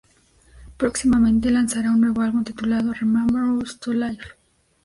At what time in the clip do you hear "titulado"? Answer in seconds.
2.43-2.91